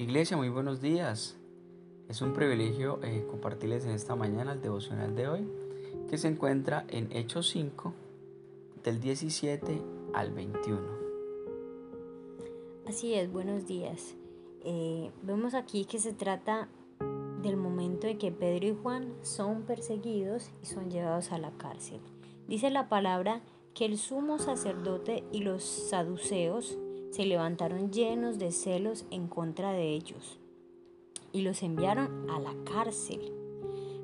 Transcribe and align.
Iglesia, 0.00 0.34
muy 0.34 0.48
buenos 0.48 0.80
días. 0.80 1.36
Es 2.08 2.22
un 2.22 2.32
privilegio 2.32 3.00
eh, 3.02 3.26
compartirles 3.28 3.84
en 3.84 3.90
esta 3.90 4.16
mañana 4.16 4.54
el 4.54 4.62
devocional 4.62 5.14
de 5.14 5.28
hoy, 5.28 5.46
que 6.08 6.16
se 6.16 6.28
encuentra 6.28 6.86
en 6.88 7.12
Hechos 7.12 7.50
5, 7.50 7.92
del 8.82 8.98
17 8.98 9.82
al 10.14 10.32
21. 10.32 10.80
Así 12.88 13.12
es, 13.12 13.30
buenos 13.30 13.66
días. 13.66 14.14
Eh, 14.64 15.10
vemos 15.20 15.52
aquí 15.52 15.84
que 15.84 15.98
se 15.98 16.14
trata 16.14 16.70
del 17.42 17.58
momento 17.58 18.06
en 18.06 18.16
que 18.16 18.32
Pedro 18.32 18.68
y 18.68 18.76
Juan 18.82 19.12
son 19.20 19.64
perseguidos 19.64 20.50
y 20.62 20.66
son 20.66 20.90
llevados 20.90 21.30
a 21.30 21.36
la 21.36 21.50
cárcel. 21.58 22.00
Dice 22.48 22.70
la 22.70 22.88
palabra 22.88 23.42
que 23.74 23.84
el 23.84 23.98
sumo 23.98 24.38
sacerdote 24.38 25.24
y 25.30 25.40
los 25.40 25.62
saduceos 25.62 26.78
se 27.10 27.26
levantaron 27.26 27.90
llenos 27.90 28.38
de 28.38 28.52
celos 28.52 29.04
en 29.10 29.26
contra 29.26 29.72
de 29.72 29.90
ellos 29.90 30.38
y 31.32 31.42
los 31.42 31.62
enviaron 31.62 32.30
a 32.30 32.40
la 32.40 32.54
cárcel. 32.64 33.32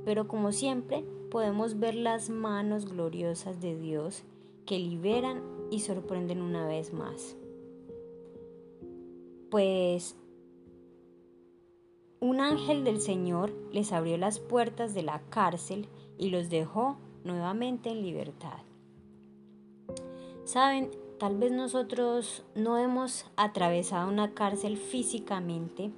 Pero 0.04 0.28
como 0.28 0.52
siempre, 0.52 1.04
podemos 1.30 1.78
ver 1.78 1.94
las 1.94 2.30
manos 2.30 2.86
gloriosas 2.86 3.60
de 3.60 3.76
Dios 3.76 4.22
que 4.64 4.78
liberan 4.78 5.42
y 5.70 5.80
sorprenden 5.80 6.42
una 6.42 6.66
vez 6.66 6.92
más. 6.92 7.36
Pues 9.50 10.16
un 12.20 12.40
ángel 12.40 12.84
del 12.84 13.00
Señor 13.00 13.52
les 13.72 13.92
abrió 13.92 14.16
las 14.16 14.40
puertas 14.40 14.94
de 14.94 15.02
la 15.02 15.20
cárcel 15.30 15.88
y 16.18 16.30
los 16.30 16.48
dejó 16.48 16.96
nuevamente 17.24 17.90
en 17.90 18.02
libertad. 18.02 18.58
Saben, 20.44 20.90
tal 21.18 21.38
vez 21.38 21.50
nosotros 21.52 22.44
no 22.54 22.76
hemos 22.78 23.26
atravesado 23.36 24.08
una 24.08 24.34
cárcel 24.34 24.76
físicamente, 24.76 25.90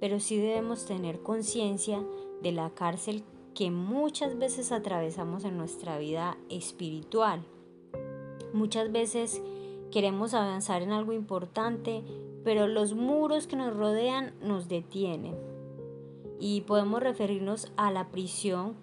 pero 0.00 0.20
sí 0.20 0.36
debemos 0.36 0.84
tener 0.84 1.20
conciencia 1.20 2.04
de 2.42 2.52
la 2.52 2.70
cárcel 2.70 3.24
que 3.54 3.70
muchas 3.70 4.36
veces 4.38 4.72
atravesamos 4.72 5.44
en 5.44 5.56
nuestra 5.56 5.98
vida 5.98 6.36
espiritual. 6.50 7.42
Muchas 8.52 8.92
veces 8.92 9.42
queremos 9.90 10.34
avanzar 10.34 10.82
en 10.82 10.92
algo 10.92 11.12
importante, 11.12 12.02
pero 12.44 12.66
los 12.66 12.94
muros 12.94 13.46
que 13.46 13.56
nos 13.56 13.74
rodean 13.74 14.34
nos 14.42 14.68
detienen. 14.68 15.36
Y 16.38 16.62
podemos 16.62 17.02
referirnos 17.02 17.72
a 17.76 17.90
la 17.90 18.08
prisión 18.10 18.74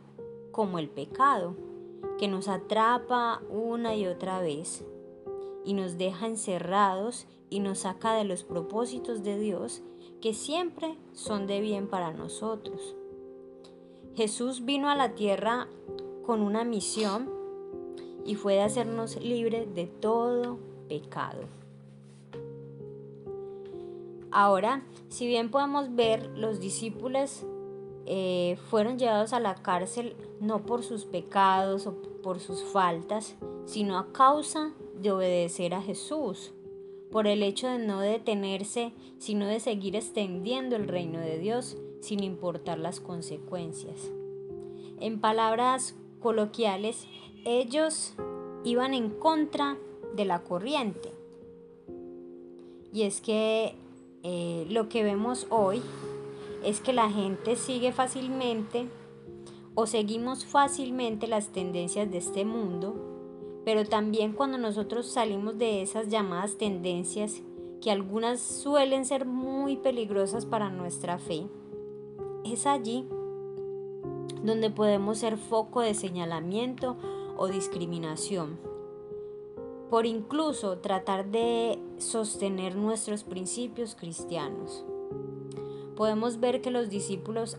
como 0.51 0.79
el 0.79 0.89
pecado, 0.89 1.55
que 2.17 2.27
nos 2.27 2.47
atrapa 2.47 3.41
una 3.49 3.95
y 3.95 4.07
otra 4.07 4.41
vez 4.41 4.83
y 5.65 5.73
nos 5.73 5.97
deja 5.97 6.27
encerrados 6.27 7.27
y 7.49 7.59
nos 7.59 7.79
saca 7.79 8.13
de 8.13 8.23
los 8.23 8.43
propósitos 8.43 9.23
de 9.23 9.37
Dios 9.37 9.81
que 10.21 10.33
siempre 10.33 10.97
son 11.13 11.47
de 11.47 11.61
bien 11.61 11.87
para 11.87 12.13
nosotros. 12.13 12.95
Jesús 14.15 14.65
vino 14.65 14.89
a 14.89 14.95
la 14.95 15.15
tierra 15.15 15.67
con 16.25 16.41
una 16.41 16.63
misión 16.63 17.29
y 18.25 18.35
fue 18.35 18.53
de 18.53 18.61
hacernos 18.61 19.21
libres 19.21 19.73
de 19.73 19.87
todo 19.87 20.59
pecado. 20.87 21.43
Ahora, 24.31 24.83
si 25.09 25.27
bien 25.27 25.51
podemos 25.51 25.93
ver, 25.95 26.29
los 26.37 26.59
discípulos 26.59 27.43
eh, 28.05 28.57
fueron 28.69 28.97
llevados 28.97 29.33
a 29.33 29.39
la 29.39 29.55
cárcel 29.55 30.15
no 30.39 30.65
por 30.65 30.83
sus 30.83 31.05
pecados 31.05 31.85
o 31.85 31.93
por 32.23 32.39
sus 32.39 32.63
faltas, 32.63 33.35
sino 33.65 33.97
a 33.97 34.11
causa 34.13 34.73
de 35.01 35.11
obedecer 35.11 35.73
a 35.73 35.81
Jesús, 35.81 36.53
por 37.11 37.27
el 37.27 37.43
hecho 37.43 37.67
de 37.67 37.79
no 37.79 37.99
detenerse, 37.99 38.93
sino 39.17 39.45
de 39.45 39.59
seguir 39.59 39.95
extendiendo 39.95 40.75
el 40.75 40.87
reino 40.87 41.19
de 41.19 41.39
Dios 41.39 41.77
sin 41.99 42.23
importar 42.23 42.79
las 42.79 42.99
consecuencias. 42.99 44.11
En 44.99 45.19
palabras 45.19 45.95
coloquiales, 46.19 47.07
ellos 47.45 48.13
iban 48.63 48.93
en 48.93 49.09
contra 49.09 49.77
de 50.15 50.25
la 50.25 50.43
corriente. 50.43 51.11
Y 52.93 53.03
es 53.03 53.21
que 53.21 53.75
eh, 54.23 54.65
lo 54.69 54.89
que 54.89 55.03
vemos 55.03 55.47
hoy 55.49 55.81
es 56.63 56.79
que 56.79 56.93
la 56.93 57.09
gente 57.09 57.55
sigue 57.55 57.91
fácilmente 57.91 58.87
o 59.73 59.87
seguimos 59.87 60.45
fácilmente 60.45 61.27
las 61.27 61.49
tendencias 61.49 62.11
de 62.11 62.17
este 62.17 62.45
mundo, 62.45 63.10
pero 63.65 63.85
también 63.85 64.33
cuando 64.33 64.57
nosotros 64.57 65.07
salimos 65.07 65.57
de 65.57 65.81
esas 65.81 66.09
llamadas 66.09 66.57
tendencias, 66.57 67.41
que 67.81 67.91
algunas 67.91 68.39
suelen 68.39 69.05
ser 69.05 69.25
muy 69.25 69.77
peligrosas 69.77 70.45
para 70.45 70.69
nuestra 70.69 71.17
fe, 71.17 71.47
es 72.43 72.65
allí 72.65 73.07
donde 74.43 74.69
podemos 74.69 75.19
ser 75.19 75.37
foco 75.37 75.81
de 75.81 75.93
señalamiento 75.93 76.97
o 77.37 77.47
discriminación 77.47 78.71
por 79.91 80.05
incluso 80.05 80.77
tratar 80.77 81.31
de 81.31 81.77
sostener 81.97 82.77
nuestros 82.77 83.25
principios 83.25 83.93
cristianos. 83.93 84.85
Podemos 85.97 86.39
ver 86.39 86.61
que 86.61 86.71
los 86.71 86.89
discípulos 86.89 87.57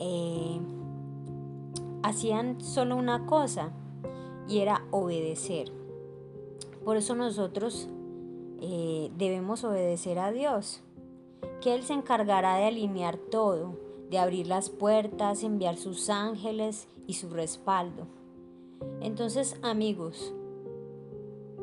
eh, 0.00 0.60
hacían 2.02 2.60
solo 2.60 2.96
una 2.96 3.26
cosa 3.26 3.70
y 4.48 4.58
era 4.58 4.86
obedecer. 4.90 5.72
Por 6.84 6.96
eso 6.96 7.14
nosotros 7.14 7.88
eh, 8.60 9.10
debemos 9.16 9.64
obedecer 9.64 10.18
a 10.18 10.30
Dios, 10.32 10.82
que 11.60 11.74
Él 11.74 11.82
se 11.82 11.94
encargará 11.94 12.56
de 12.56 12.66
alinear 12.66 13.16
todo, 13.16 13.78
de 14.10 14.18
abrir 14.18 14.46
las 14.46 14.70
puertas, 14.70 15.42
enviar 15.42 15.76
sus 15.76 16.10
ángeles 16.10 16.88
y 17.06 17.14
su 17.14 17.28
respaldo. 17.30 18.06
Entonces, 19.00 19.56
amigos, 19.62 20.32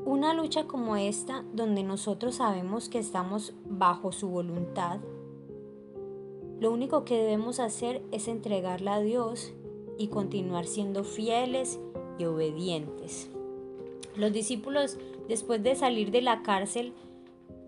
una 0.06 0.34
lucha 0.34 0.68
como 0.68 0.98
esta, 0.98 1.46
donde 1.54 1.84
nosotros 1.84 2.36
sabemos 2.36 2.90
que 2.90 3.00
estamos 3.00 3.54
bajo 3.66 4.12
su 4.12 4.28
voluntad, 4.28 5.00
lo 6.60 6.72
único 6.72 7.04
que 7.06 7.18
debemos 7.18 7.60
hacer 7.60 8.04
es 8.12 8.28
entregarla 8.28 8.96
a 8.96 9.02
Dios 9.02 9.54
y 9.98 10.08
continuar 10.08 10.66
siendo 10.66 11.04
fieles 11.04 11.80
y 12.18 12.26
obedientes. 12.26 13.30
Los 14.16 14.32
discípulos, 14.32 14.98
después 15.28 15.64
de 15.64 15.76
salir 15.76 16.12
de 16.12 16.22
la 16.22 16.44
cárcel, 16.44 16.94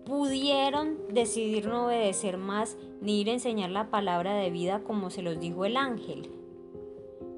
pudieron 0.04 0.96
decidir 1.12 1.66
no 1.66 1.86
obedecer 1.86 2.38
más 2.38 2.76
ni 3.00 3.20
ir 3.20 3.30
a 3.30 3.34
enseñar 3.34 3.70
la 3.70 3.90
palabra 3.90 4.34
de 4.34 4.50
vida 4.50 4.82
como 4.84 5.10
se 5.10 5.22
los 5.22 5.40
dijo 5.40 5.64
el 5.64 5.76
ángel, 5.76 6.30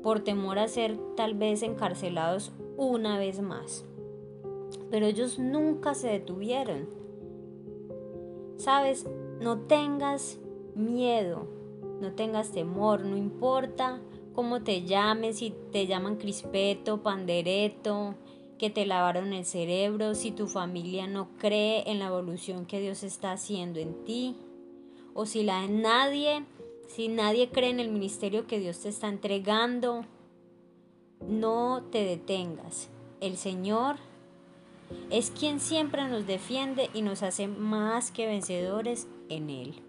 por 0.02 0.20
temor 0.20 0.58
a 0.58 0.68
ser 0.68 0.98
tal 1.16 1.34
vez 1.34 1.62
encarcelados 1.62 2.52
una 2.76 3.18
vez 3.18 3.40
más 3.40 3.84
pero 4.90 5.06
ellos 5.06 5.38
nunca 5.38 5.94
se 5.94 6.08
detuvieron. 6.08 6.88
Sabes, 8.56 9.06
no 9.40 9.60
tengas 9.60 10.38
miedo, 10.74 11.46
no 12.00 12.12
tengas 12.12 12.50
temor, 12.52 13.04
no 13.04 13.16
importa 13.16 14.00
cómo 14.34 14.62
te 14.62 14.82
llames, 14.84 15.38
si 15.38 15.52
te 15.72 15.86
llaman 15.86 16.16
crispeto, 16.16 17.02
pandereto, 17.02 18.14
que 18.58 18.70
te 18.70 18.86
lavaron 18.86 19.32
el 19.32 19.44
cerebro, 19.44 20.14
si 20.14 20.32
tu 20.32 20.46
familia 20.46 21.06
no 21.06 21.28
cree 21.38 21.84
en 21.90 21.98
la 21.98 22.06
evolución 22.06 22.66
que 22.66 22.80
Dios 22.80 23.02
está 23.02 23.32
haciendo 23.32 23.78
en 23.78 24.04
ti, 24.04 24.36
o 25.14 25.26
si 25.26 25.42
la 25.42 25.66
nadie, 25.66 26.44
si 26.88 27.08
nadie 27.08 27.50
cree 27.50 27.70
en 27.70 27.80
el 27.80 27.90
ministerio 27.90 28.46
que 28.46 28.58
Dios 28.58 28.80
te 28.80 28.88
está 28.88 29.08
entregando, 29.08 30.04
no 31.26 31.84
te 31.90 32.04
detengas. 32.04 32.88
El 33.20 33.36
Señor 33.36 33.96
es 35.10 35.30
quien 35.30 35.60
siempre 35.60 36.06
nos 36.08 36.26
defiende 36.26 36.90
y 36.94 37.02
nos 37.02 37.22
hace 37.22 37.46
más 37.46 38.10
que 38.10 38.26
vencedores 38.26 39.06
en 39.28 39.50
Él. 39.50 39.82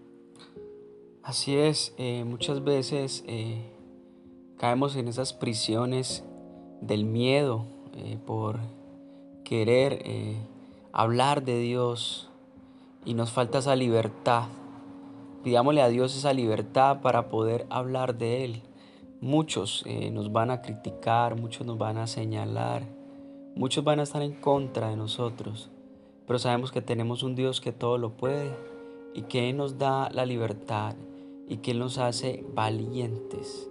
Así 1.22 1.56
es, 1.56 1.94
eh, 1.98 2.24
muchas 2.24 2.64
veces 2.64 3.24
eh, 3.26 3.62
caemos 4.60 4.94
en 4.94 5.08
esas 5.08 5.32
prisiones 5.32 6.22
del 6.80 7.04
miedo 7.04 7.64
eh, 7.96 8.18
por 8.24 8.60
querer 9.44 10.04
hablar 10.92 11.42
de 11.42 11.58
Dios 11.58 12.30
y 13.04 13.14
nos 13.14 13.32
falta 13.32 13.58
esa 13.58 13.74
libertad. 13.74 14.44
Pidámosle 15.42 15.82
a 15.82 15.88
Dios 15.88 16.16
esa 16.16 16.32
libertad 16.32 17.00
para 17.00 17.30
poder 17.30 17.66
hablar 17.70 18.16
de 18.16 18.44
Él. 18.44 18.62
Muchos 19.20 19.84
nos 20.12 20.30
van 20.30 20.52
a 20.52 20.62
criticar, 20.62 21.34
muchos 21.34 21.66
nos 21.66 21.78
van 21.78 21.98
a 21.98 22.06
señalar 22.06 22.84
Muchos 23.56 23.82
van 23.82 23.98
a 23.98 24.04
estar 24.04 24.22
en 24.22 24.32
contra 24.32 24.90
de 24.90 24.96
nosotros, 24.96 25.70
pero 26.26 26.38
sabemos 26.38 26.70
que 26.70 26.80
tenemos 26.80 27.24
un 27.24 27.34
Dios 27.34 27.60
que 27.60 27.72
todo 27.72 27.98
lo 27.98 28.16
puede 28.16 28.54
y 29.12 29.22
que 29.22 29.52
nos 29.52 29.76
da 29.76 30.08
la 30.10 30.24
libertad 30.24 30.94
y 31.48 31.56
que 31.58 31.72
Él 31.72 31.80
nos 31.80 31.98
hace 31.98 32.44
valientes. 32.54 33.68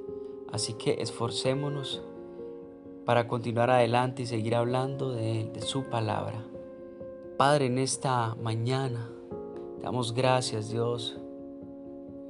Así 0.52 0.74
que 0.74 0.98
esforcémonos 1.00 2.02
para 3.06 3.28
continuar 3.28 3.70
adelante 3.70 4.24
y 4.24 4.26
seguir 4.26 4.56
hablando 4.56 5.12
de 5.12 5.50
de 5.54 5.62
su 5.62 5.84
palabra. 5.86 6.44
Padre, 7.38 7.68
en 7.68 7.78
esta 7.78 8.36
mañana 8.36 9.10
damos 9.82 10.14
gracias 10.14 10.70
Dios 10.70 11.18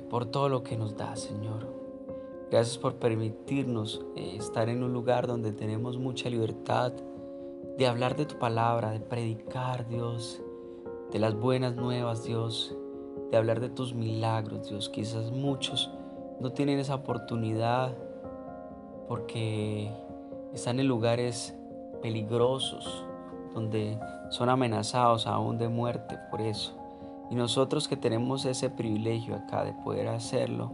por 0.09 0.25
todo 0.25 0.49
lo 0.49 0.63
que 0.63 0.77
nos 0.77 0.95
da, 0.97 1.15
Señor. 1.15 1.67
Gracias 2.51 2.77
por 2.77 2.95
permitirnos 2.95 4.05
eh, 4.15 4.35
estar 4.37 4.69
en 4.69 4.83
un 4.83 4.91
lugar 4.91 5.27
donde 5.27 5.51
tenemos 5.51 5.97
mucha 5.97 6.29
libertad 6.29 6.93
de 7.77 7.87
hablar 7.87 8.15
de 8.15 8.25
tu 8.25 8.39
palabra, 8.39 8.91
de 8.91 8.99
predicar, 8.99 9.87
Dios, 9.87 10.41
de 11.11 11.19
las 11.19 11.35
buenas 11.35 11.75
nuevas, 11.75 12.23
Dios, 12.23 12.75
de 13.31 13.37
hablar 13.37 13.59
de 13.59 13.69
tus 13.69 13.93
milagros, 13.93 14.67
Dios. 14.67 14.89
Quizás 14.89 15.31
muchos 15.31 15.91
no 16.39 16.51
tienen 16.51 16.79
esa 16.79 16.95
oportunidad 16.95 17.95
porque 19.09 19.91
están 20.53 20.79
en 20.79 20.87
lugares 20.87 21.57
peligrosos, 21.99 23.03
donde 23.55 23.99
son 24.29 24.49
amenazados 24.49 25.25
aún 25.25 25.57
de 25.57 25.67
muerte 25.67 26.19
por 26.29 26.41
eso. 26.41 26.77
Y 27.31 27.35
nosotros 27.35 27.87
que 27.87 27.97
tenemos 27.97 28.45
ese 28.45 28.69
privilegio 28.69 29.35
acá 29.35 29.65
de 29.65 29.73
poder 29.73 30.09
hacerlo, 30.09 30.71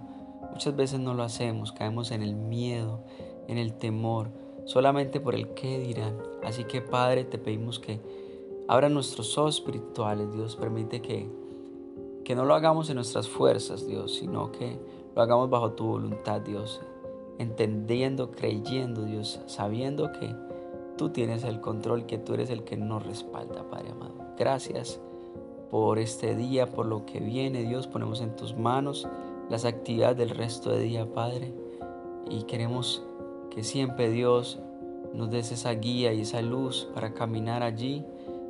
muchas 0.52 0.76
veces 0.76 1.00
no 1.00 1.14
lo 1.14 1.24
hacemos, 1.24 1.72
caemos 1.72 2.12
en 2.12 2.22
el 2.22 2.36
miedo, 2.36 3.00
en 3.48 3.58
el 3.58 3.74
temor, 3.74 4.32
solamente 4.66 5.22
por 5.22 5.34
el 5.34 5.54
qué 5.54 5.80
dirán. 5.80 6.18
Así 6.44 6.66
que 6.66 6.82
Padre, 6.82 7.24
te 7.24 7.38
pedimos 7.38 7.80
que 7.80 8.02
abra 8.68 8.90
nuestros 8.90 9.38
ojos 9.38 9.56
espirituales, 9.56 10.34
Dios, 10.34 10.58
permite 10.58 11.02
que, 11.02 11.30
que 12.26 12.36
no 12.36 12.44
lo 12.44 12.54
hagamos 12.54 12.90
en 12.90 12.96
nuestras 12.96 13.30
fuerzas, 13.30 13.88
Dios, 13.88 14.16
sino 14.16 14.52
que 14.52 14.78
lo 15.16 15.22
hagamos 15.22 15.50
bajo 15.50 15.72
tu 15.72 15.86
voluntad, 15.86 16.42
Dios, 16.42 16.82
entendiendo, 17.38 18.32
creyendo, 18.32 19.04
Dios, 19.04 19.42
sabiendo 19.46 20.12
que 20.12 20.36
tú 20.98 21.10
tienes 21.10 21.44
el 21.44 21.62
control, 21.62 22.06
que 22.06 22.18
tú 22.18 22.34
eres 22.34 22.50
el 22.50 22.64
que 22.64 22.78
nos 22.78 23.06
respalda, 23.06 23.70
Padre 23.70 23.92
amado. 23.92 24.16
Gracias 24.38 25.00
por 25.70 26.00
este 26.00 26.36
día, 26.36 26.68
por 26.68 26.86
lo 26.86 27.06
que 27.06 27.20
viene, 27.20 27.64
Dios, 27.64 27.88
ponemos 27.88 28.22
en 28.22 28.36
tus 28.36 28.56
manos 28.56 29.08
las 29.50 29.66
actividades 29.66 30.18
del 30.18 30.30
resto 30.30 30.72
de 30.72 30.80
día, 30.80 31.06
Padre, 31.12 31.54
y 32.30 32.44
queremos 32.44 33.04
que 33.50 33.64
siempre, 33.64 34.10
Dios, 34.10 34.60
nos 35.14 35.30
des 35.30 35.52
esa 35.52 35.72
guía 35.72 36.14
y 36.14 36.22
esa 36.22 36.42
luz 36.42 36.90
para 36.94 37.14
caminar 37.14 37.64
allí 37.64 38.06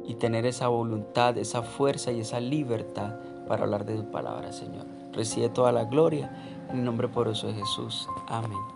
y 0.08 0.16
tener 0.16 0.46
esa 0.46 0.68
voluntad, 0.68 1.38
esa 1.38 1.62
fuerza 1.62 2.12
y 2.12 2.20
esa 2.22 2.40
libertad 2.40 3.16
para 3.48 3.64
hablar 3.64 3.86
de 3.86 3.98
tu 3.98 4.12
palabra, 4.12 4.52
Señor. 4.52 4.86
Recibe 5.14 5.50
toda 5.50 5.72
la 5.72 5.86
gloria 5.86 6.32
en 6.70 6.80
el 6.80 6.86
nombre 6.86 7.08
poderoso 7.08 7.48
de 7.48 7.54
Jesús. 7.54 8.08
Amén. 8.28 8.75